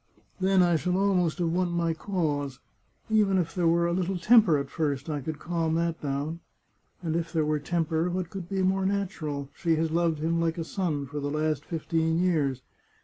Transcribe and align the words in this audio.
"Then 0.41 0.63
I 0.63 0.77
shall 0.77 0.97
almost 0.97 1.37
have 1.37 1.51
won 1.53 1.69
my 1.71 1.93
cause. 1.93 2.57
Even 3.07 3.37
if 3.37 3.53
there 3.53 3.67
were 3.67 3.85
a 3.85 3.93
little 3.93 4.17
temper 4.17 4.57
at 4.57 4.71
first, 4.71 5.11
I 5.11 5.21
could 5.21 5.37
calm 5.37 5.75
that 5.75 6.01
down.... 6.01 6.39
And 7.03 7.15
if 7.15 7.31
there 7.31 7.45
were 7.45 7.59
tem 7.59 7.85
per, 7.85 8.09
what 8.09 8.31
could 8.31 8.49
be 8.49 8.63
more 8.63 8.83
natural?... 8.87 9.51
She 9.55 9.75
has 9.75 9.91
loved 9.91 10.17
him 10.17 10.41
like 10.41 10.57
a 10.57 10.63
son 10.63 11.05
for 11.05 11.19
the 11.19 11.29
last 11.29 11.63
fifteen 11.65 12.17
years. 12.17 12.63